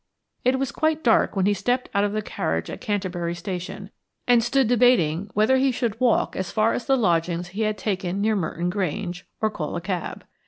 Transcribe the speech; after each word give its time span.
It 0.43 0.57
was 0.57 0.71
quite 0.71 1.03
dark 1.03 1.35
when 1.35 1.45
he 1.45 1.53
stepped 1.53 1.87
out 1.93 2.03
of 2.03 2.11
the 2.11 2.23
carriage 2.23 2.71
at 2.71 2.81
Canterbury 2.81 3.35
Station 3.35 3.91
and 4.27 4.43
stood 4.43 4.67
debating 4.67 5.29
whether 5.35 5.57
he 5.57 5.71
should 5.71 5.99
walk 5.99 6.35
as 6.35 6.49
far 6.49 6.73
as 6.73 6.87
the 6.87 6.97
lodgings 6.97 7.49
he 7.49 7.61
had 7.61 7.77
taken 7.77 8.19
near 8.19 8.35
Merton 8.35 8.71
Grange, 8.71 9.27
or 9.41 9.51
call 9.51 9.75
a 9.75 9.81
cab. 9.81 10.25